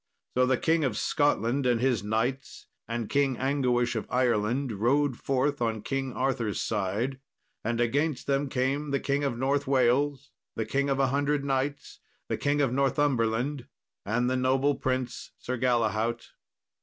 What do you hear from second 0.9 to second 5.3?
Scotland and his knights, and King Anguish of Ireland rode